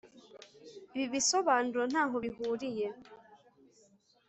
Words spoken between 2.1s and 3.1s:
bihuriye